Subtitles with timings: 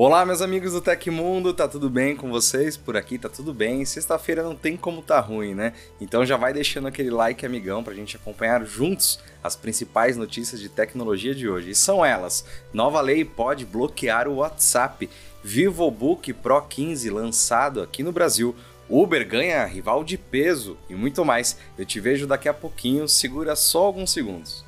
[0.00, 2.76] Olá, meus amigos do Tecmundo, tá tudo bem com vocês?
[2.76, 3.84] Por aqui tá tudo bem.
[3.84, 5.72] Sexta-feira não tem como tá ruim, né?
[6.00, 10.68] Então já vai deixando aquele like, amigão, pra gente acompanhar juntos as principais notícias de
[10.68, 11.70] tecnologia de hoje.
[11.70, 15.10] E são elas: nova lei pode bloquear o WhatsApp,
[15.42, 18.54] VivoBook Pro 15 lançado aqui no Brasil.
[18.88, 21.58] Uber ganha rival de peso e muito mais.
[21.76, 24.67] Eu te vejo daqui a pouquinho, segura só alguns segundos.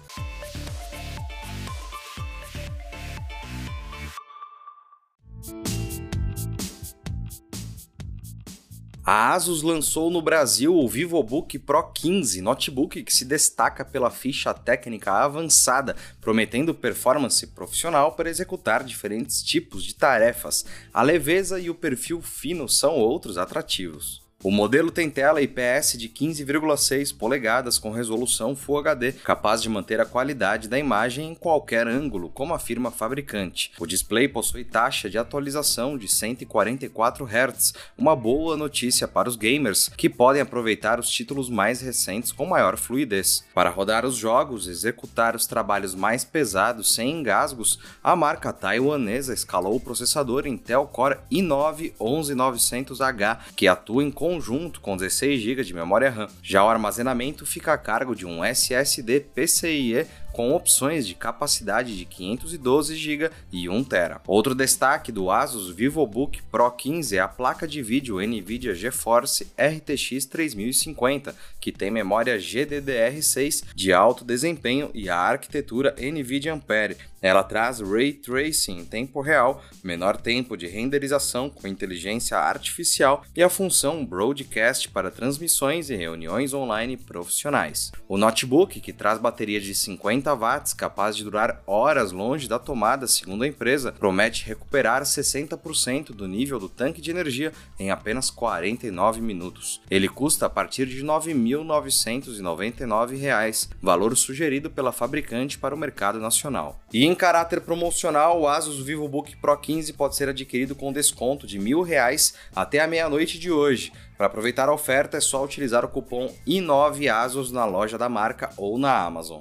[9.13, 14.55] A Asus lançou no Brasil o VivoBook Pro 15, notebook que se destaca pela ficha
[14.55, 20.65] técnica avançada, prometendo performance profissional para executar diferentes tipos de tarefas.
[20.95, 24.30] A leveza e o perfil fino são outros atrativos.
[24.43, 30.01] O modelo tem tela IPS de 15,6 polegadas com resolução Full HD, capaz de manter
[30.01, 33.71] a qualidade da imagem em qualquer ângulo, como afirma a fabricante.
[33.79, 39.91] O display possui taxa de atualização de 144 Hz, uma boa notícia para os gamers,
[39.95, 43.45] que podem aproveitar os títulos mais recentes com maior fluidez.
[43.53, 49.35] Para rodar os jogos e executar os trabalhos mais pesados sem engasgos, a marca taiwanesa
[49.35, 55.75] escalou o processador Intel Core i9 11900H, que atua em conjunto com 16 GB de
[55.75, 56.29] memória RAM.
[56.41, 62.05] Já o armazenamento fica a cargo de um SSD PCIe com opções de capacidade de
[62.05, 64.21] 512 GB e 1 TB.
[64.27, 70.27] Outro destaque do Asus VivoBook Pro 15 é a placa de vídeo NVIDIA GeForce RTX
[70.27, 76.97] 3050, que tem memória GDDR6 de alto desempenho e a arquitetura NVIDIA Ampere.
[77.23, 83.43] Ela traz Ray Tracing em tempo real, menor tempo de renderização com inteligência artificial e
[83.43, 87.93] a função Broadcast para transmissões e reuniões online profissionais.
[88.09, 93.07] O notebook, que traz bateria de 50 watts, capaz de durar horas longe da tomada,
[93.07, 99.21] segundo a empresa, promete recuperar 60% do nível do tanque de energia em apenas 49
[99.21, 99.81] minutos.
[99.91, 106.81] Ele custa a partir de R$ 9.999, valor sugerido pela fabricante para o mercado nacional.
[106.93, 111.57] E em caráter promocional, o Asus VivoBook Pro 15 pode ser adquirido com desconto de
[111.59, 113.91] R$ 1.000 até a meia-noite de hoje.
[114.21, 118.79] Para aproveitar a oferta é só utilizar o cupom I9ASUS na loja da marca ou
[118.79, 119.41] na Amazon.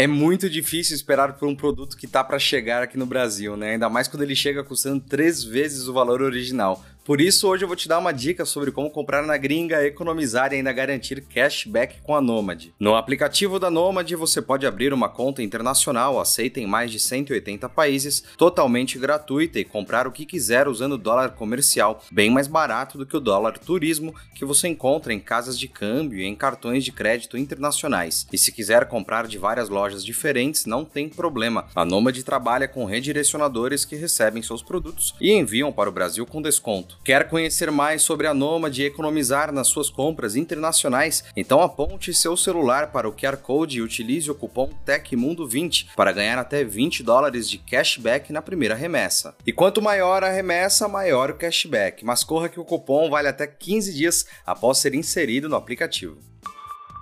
[0.00, 3.72] É muito difícil esperar por um produto que tá para chegar aqui no Brasil, né?
[3.72, 6.82] Ainda mais quando ele chega custando três vezes o valor original.
[7.04, 10.52] Por isso, hoje eu vou te dar uma dica sobre como comprar na gringa, economizar
[10.52, 12.68] e ainda garantir cashback com a Nomad.
[12.78, 17.68] No aplicativo da Nomad, você pode abrir uma conta internacional aceita em mais de 180
[17.70, 23.06] países, totalmente gratuita e comprar o que quiser usando dólar comercial, bem mais barato do
[23.06, 26.92] que o dólar turismo que você encontra em casas de câmbio e em cartões de
[26.92, 28.26] crédito internacionais.
[28.32, 31.66] E se quiser comprar de várias lojas diferentes, não tem problema.
[31.74, 36.42] A Nomad trabalha com redirecionadores que recebem seus produtos e enviam para o Brasil com
[36.42, 36.89] desconto.
[37.04, 41.24] Quer conhecer mais sobre a Nomad e economizar nas suas compras internacionais?
[41.36, 46.38] Então aponte seu celular para o QR Code e utilize o cupom TECMUNDO20 para ganhar
[46.38, 49.34] até 20 dólares de cashback na primeira remessa.
[49.46, 53.46] E quanto maior a remessa, maior o cashback, mas corra que o cupom vale até
[53.46, 56.18] 15 dias após ser inserido no aplicativo.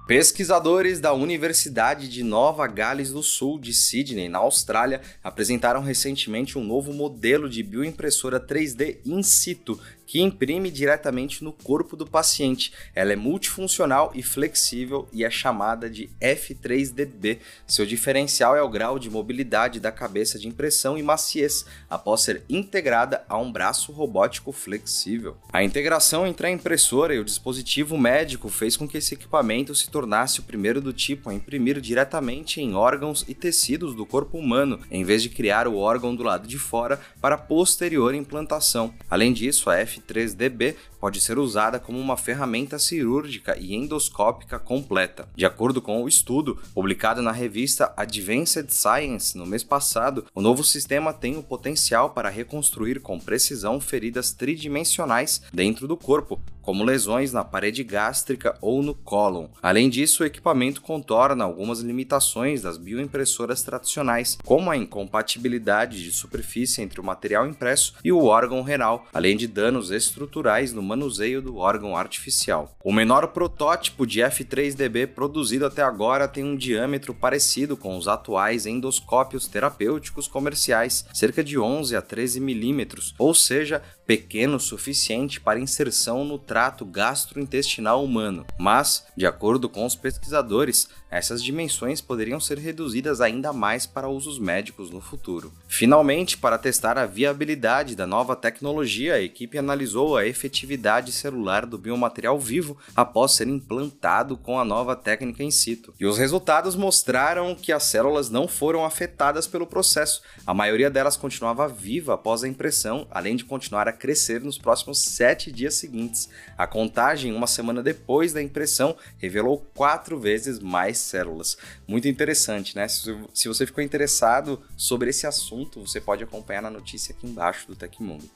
[0.08, 6.64] Pesquisadores da Universidade de Nova Gales do Sul, de Sydney, na Austrália, apresentaram recentemente um
[6.64, 12.72] novo modelo de bioimpressora 3D in situ que imprime diretamente no corpo do paciente.
[12.94, 17.40] Ela é multifuncional e flexível e é chamada de F3DB.
[17.66, 22.42] Seu diferencial é o grau de mobilidade da cabeça de impressão e maciez, após ser
[22.48, 25.36] integrada a um braço robótico flexível.
[25.52, 29.90] A integração entre a impressora e o dispositivo médico fez com que esse equipamento se
[29.90, 34.80] tornasse o primeiro do tipo a imprimir diretamente em órgãos e tecidos do corpo humano,
[34.90, 38.94] em vez de criar o órgão do lado de fora para posterior implantação.
[39.10, 45.28] Além disso, a F F3DB pode ser usada como uma ferramenta cirúrgica e endoscópica completa.
[45.34, 50.64] De acordo com o estudo publicado na revista Advanced Science no mês passado, o novo
[50.64, 57.32] sistema tem o potencial para reconstruir com precisão feridas tridimensionais dentro do corpo, como lesões
[57.32, 59.48] na parede gástrica ou no cólon.
[59.62, 66.82] Além disso, o equipamento contorna algumas limitações das bioimpressoras tradicionais, como a incompatibilidade de superfície
[66.82, 71.56] entre o material impresso e o órgão renal, além de danos estruturais no manuseio do
[71.56, 72.76] órgão artificial.
[72.84, 78.66] O menor protótipo de F3DB produzido até agora tem um diâmetro parecido com os atuais
[78.66, 85.60] endoscópios terapêuticos comerciais, cerca de 11 a 13 milímetros, ou seja, pequeno o suficiente para
[85.60, 92.58] inserção no trato gastrointestinal humano, mas, de acordo com os pesquisadores, essas dimensões poderiam ser
[92.58, 95.52] reduzidas ainda mais para usos médicos no futuro.
[95.66, 101.78] Finalmente, para testar a viabilidade da nova tecnologia, a equipe analisou a efetividade celular do
[101.78, 105.94] biomaterial vivo após ser implantado com a nova técnica in situ.
[105.98, 110.22] E os resultados mostraram que as células não foram afetadas pelo processo.
[110.46, 114.98] A maioria delas continuava viva após a impressão, além de continuar a crescer nos próximos
[114.98, 116.28] sete dias seguintes.
[116.56, 121.56] A contagem, uma semana depois da impressão, revelou quatro vezes mais células.
[121.86, 122.86] Muito interessante, né?
[122.88, 127.76] Se você ficou interessado sobre esse assunto, você pode acompanhar na notícia aqui embaixo do
[127.76, 128.28] Tecmundo.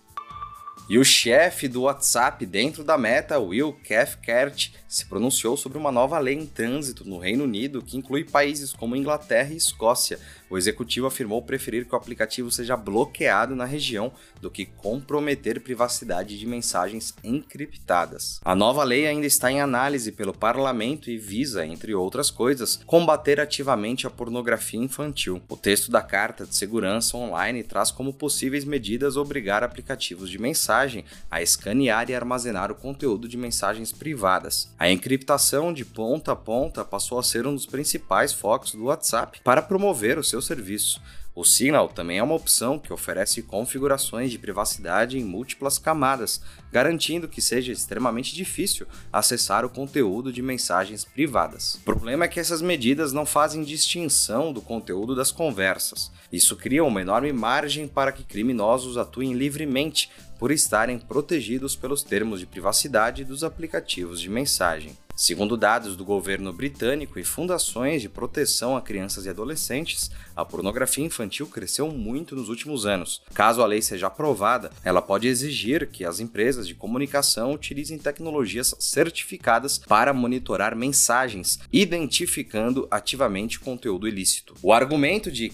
[0.89, 6.19] E o chefe do WhatsApp dentro da Meta, Will Cathcart, se pronunciou sobre uma nova
[6.19, 10.19] lei em trânsito no Reino Unido que inclui países como Inglaterra e Escócia.
[10.53, 16.39] O executivo afirmou preferir que o aplicativo seja bloqueado na região do que comprometer privacidade
[16.39, 18.39] de mensagens encriptadas.
[18.45, 23.41] A nova lei ainda está em análise pelo parlamento e visa, entre outras coisas, combater
[23.41, 25.41] ativamente a pornografia infantil.
[25.49, 31.07] O texto da Carta de Segurança Online traz como possíveis medidas obrigar aplicativos de mensagem
[31.31, 34.71] a escanear e armazenar o conteúdo de mensagens privadas.
[34.79, 39.41] A encriptação de ponta a ponta passou a ser um dos principais focos do WhatsApp
[39.43, 41.01] para promover o seu serviço.
[41.35, 47.27] O Signal também é uma opção que oferece configurações de privacidade em múltiplas camadas, garantindo
[47.27, 51.77] que seja extremamente difícil acessar o conteúdo de mensagens privadas.
[51.77, 56.13] O problema é que essas medidas não fazem distinção do conteúdo das conversas.
[56.31, 62.41] Isso cria uma enorme margem para que criminosos atuem livremente por estarem protegidos pelos termos
[62.41, 64.99] de privacidade dos aplicativos de mensagem.
[65.15, 71.05] Segundo dados do governo britânico e fundações de proteção a crianças e adolescentes, a pornografia
[71.05, 73.23] infantil cresceu muito nos últimos anos.
[73.35, 78.75] Caso a lei seja aprovada, ela pode exigir que as empresas de comunicação utilizem tecnologias
[78.79, 84.55] certificadas para monitorar mensagens, identificando ativamente conteúdo ilícito.
[84.63, 85.51] O argumento de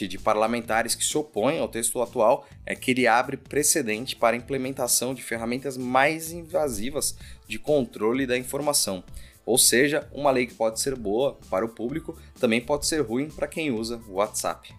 [0.00, 4.34] e de parlamentares que se opõem ao texto atual é que ele abre precedente para
[4.34, 7.16] a implementação de ferramentas mais invasivas
[7.46, 9.04] de controle da informação.
[9.46, 13.30] Ou seja, uma lei que pode ser boa para o público também pode ser ruim
[13.30, 14.74] para quem usa o WhatsApp.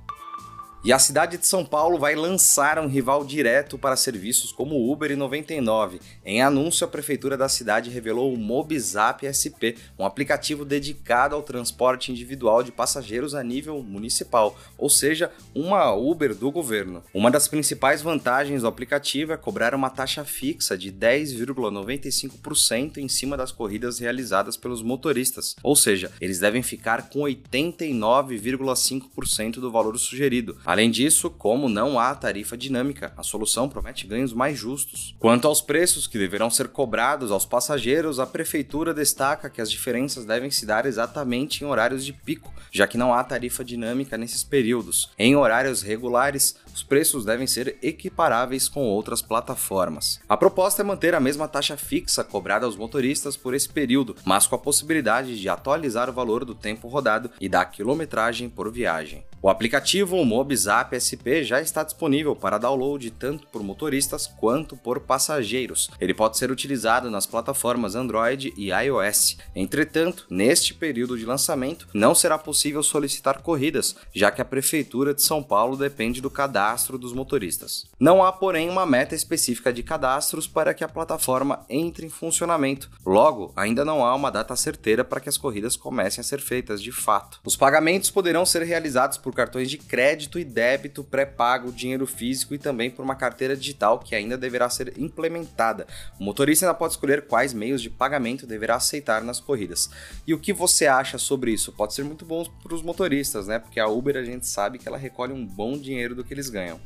[0.88, 5.12] E a cidade de São Paulo vai lançar um rival direto para serviços como Uber
[5.12, 6.00] e 99.
[6.24, 12.10] Em anúncio, a prefeitura da cidade revelou o Mobizap SP, um aplicativo dedicado ao transporte
[12.10, 17.04] individual de passageiros a nível municipal, ou seja, uma Uber do governo.
[17.14, 23.36] Uma das principais vantagens do aplicativo é cobrar uma taxa fixa de 10,95% em cima
[23.36, 30.58] das corridas realizadas pelos motoristas, ou seja, eles devem ficar com 89,5% do valor sugerido.
[30.78, 35.16] Além disso, como não há tarifa dinâmica, a solução promete ganhos mais justos.
[35.18, 40.24] Quanto aos preços que deverão ser cobrados aos passageiros, a prefeitura destaca que as diferenças
[40.24, 44.44] devem se dar exatamente em horários de pico, já que não há tarifa dinâmica nesses
[44.44, 45.10] períodos.
[45.18, 50.20] Em horários regulares, os preços devem ser equiparáveis com outras plataformas.
[50.30, 54.46] A proposta é manter a mesma taxa fixa cobrada aos motoristas por esse período, mas
[54.46, 59.26] com a possibilidade de atualizar o valor do tempo rodado e da quilometragem por viagem.
[59.48, 65.90] O aplicativo Mobizap SP já está disponível para download tanto por motoristas quanto por passageiros.
[66.02, 69.38] Ele pode ser utilizado nas plataformas Android e iOS.
[69.56, 75.22] Entretanto, neste período de lançamento, não será possível solicitar corridas, já que a Prefeitura de
[75.22, 77.86] São Paulo depende do cadastro dos motoristas.
[77.98, 82.92] Não há, porém, uma meta específica de cadastros para que a plataforma entre em funcionamento.
[83.06, 86.82] Logo, ainda não há uma data certeira para que as corridas comecem a ser feitas
[86.82, 87.40] de fato.
[87.46, 92.58] Os pagamentos poderão ser realizados por cartões de crédito e débito pré-pago, dinheiro físico e
[92.58, 95.86] também por uma carteira digital que ainda deverá ser implementada.
[96.20, 99.92] O motorista ainda pode escolher quais meios de pagamento deverá aceitar nas corridas.
[100.26, 101.72] E o que você acha sobre isso?
[101.72, 103.60] Pode ser muito bom para os motoristas, né?
[103.60, 106.50] Porque a Uber a gente sabe que ela recolhe um bom dinheiro do que eles
[106.50, 106.80] ganham.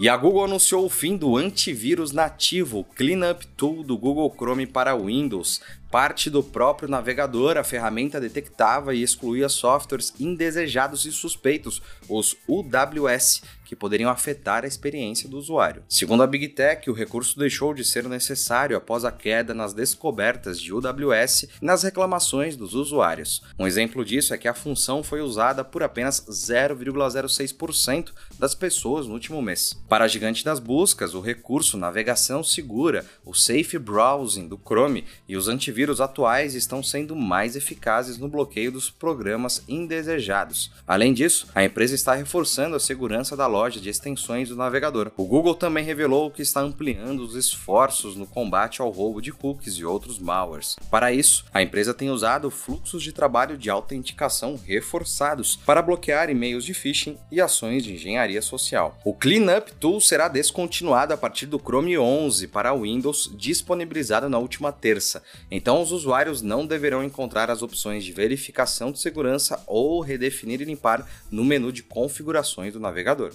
[0.00, 4.96] E a Google anunciou o fim do antivírus nativo Cleanup Tool do Google Chrome para
[4.96, 5.60] Windows.
[5.90, 13.42] Parte do próprio navegador, a ferramenta detectava e excluía softwares indesejados e suspeitos, os UWS,
[13.70, 15.84] que poderiam afetar a experiência do usuário.
[15.88, 20.60] Segundo a Big Tech, o recurso deixou de ser necessário após a queda nas descobertas
[20.60, 23.44] de UWS e nas reclamações dos usuários.
[23.56, 29.12] Um exemplo disso é que a função foi usada por apenas 0,06% das pessoas no
[29.12, 29.80] último mês.
[29.88, 35.36] Para a gigante das buscas, o recurso Navegação Segura, o Safe Browsing do Chrome e
[35.36, 40.72] os antivírus atuais estão sendo mais eficazes no bloqueio dos programas indesejados.
[40.88, 45.12] Além disso, a empresa está reforçando a segurança da loja loja de extensões do navegador.
[45.18, 49.74] O Google também revelou que está ampliando os esforços no combate ao roubo de cookies
[49.74, 50.76] e outros malwares.
[50.90, 56.64] Para isso, a empresa tem usado fluxos de trabalho de autenticação reforçados para bloquear e-mails
[56.64, 58.98] de phishing e ações de engenharia social.
[59.04, 64.72] O Cleanup Tool será descontinuado a partir do Chrome 11 para Windows, disponibilizado na última
[64.72, 65.22] terça.
[65.50, 70.64] Então, os usuários não deverão encontrar as opções de verificação de segurança ou redefinir e
[70.64, 73.34] limpar no menu de configurações do navegador.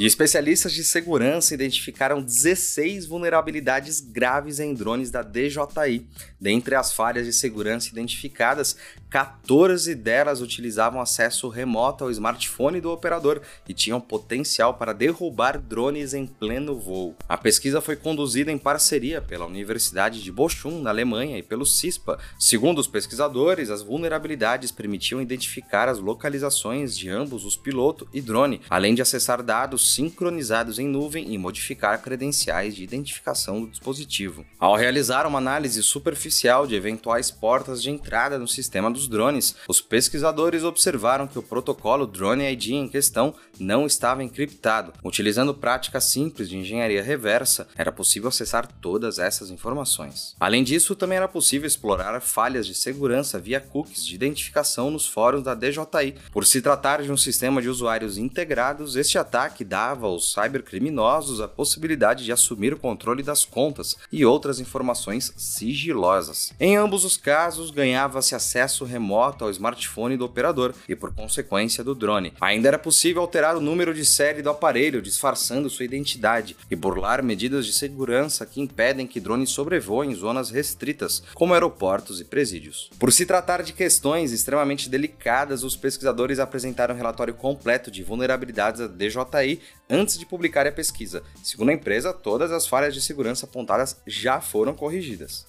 [0.00, 6.06] E especialistas de segurança identificaram 16 vulnerabilidades graves em drones da DJI.
[6.40, 8.74] Dentre as falhas de segurança identificadas,
[9.10, 16.14] 14 delas utilizavam acesso remoto ao smartphone do operador e tinham potencial para derrubar drones
[16.14, 17.14] em pleno voo.
[17.28, 22.18] A pesquisa foi conduzida em parceria pela Universidade de Bochum, na Alemanha, e pelo CISPA.
[22.40, 28.62] Segundo os pesquisadores, as vulnerabilidades permitiam identificar as localizações de ambos os piloto e drone,
[28.70, 34.44] além de acessar dados sincronizados em nuvem e modificar credenciais de identificação do dispositivo.
[34.58, 39.80] Ao realizar uma análise superficial de eventuais portas de entrada no sistema dos drones, os
[39.80, 44.92] pesquisadores observaram que o protocolo Drone ID em questão não estava encriptado.
[45.04, 50.34] Utilizando práticas simples de engenharia reversa, era possível acessar todas essas informações.
[50.40, 55.42] Além disso, também era possível explorar falhas de segurança via cookies de identificação nos fóruns
[55.42, 56.14] da DJI.
[56.30, 61.48] Por se tratar de um sistema de usuários integrados, este ataque dava aos cybercriminosos a
[61.48, 66.52] possibilidade de assumir o controle das contas e outras informações sigilosas.
[66.60, 71.94] Em ambos os casos, ganhava-se acesso remoto ao smartphone do operador e, por consequência, do
[71.94, 72.34] drone.
[72.38, 77.24] Ainda era possível alterar o número de série do aparelho, disfarçando sua identidade, e burlar
[77.24, 82.90] medidas de segurança que impedem que drones sobrevoem zonas restritas, como aeroportos e presídios.
[82.98, 88.82] Por se tratar de questões extremamente delicadas, os pesquisadores apresentaram um relatório completo de vulnerabilidades
[88.82, 91.22] da DJI antes de publicar a pesquisa.
[91.42, 95.46] Segundo a empresa, todas as falhas de segurança apontadas já foram corrigidas.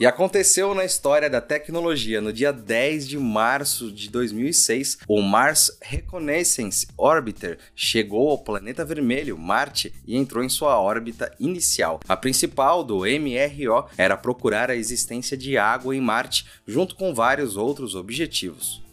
[0.00, 2.20] E aconteceu na história da tecnologia.
[2.20, 9.38] No dia 10 de março de 2006, o Mars Reconnaissance Orbiter chegou ao planeta vermelho,
[9.38, 12.00] Marte, e entrou em sua órbita inicial.
[12.08, 17.56] A principal do MRO era procurar a existência de água em Marte, junto com vários
[17.56, 18.83] outros objetivos.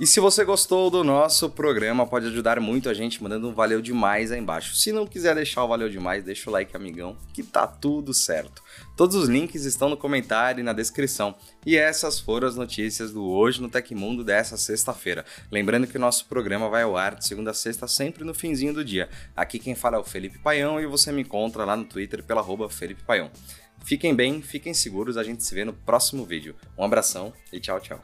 [0.00, 3.82] E se você gostou do nosso programa, pode ajudar muito a gente mandando um valeu
[3.82, 4.74] demais aí embaixo.
[4.74, 8.62] Se não quiser deixar o valeu demais, deixa o like, amigão, que tá tudo certo.
[8.96, 11.34] Todos os links estão no comentário e na descrição.
[11.66, 15.22] E essas foram as notícias do Hoje no Tecmundo dessa sexta-feira.
[15.52, 18.72] Lembrando que o nosso programa vai ao ar de segunda a sexta, sempre no finzinho
[18.72, 19.06] do dia.
[19.36, 22.40] Aqui quem fala é o Felipe Paião e você me encontra lá no Twitter pela
[22.40, 23.30] arroba Felipe Paião.
[23.84, 26.56] Fiquem bem, fiquem seguros, a gente se vê no próximo vídeo.
[26.78, 28.00] Um abração e tchau, tchau.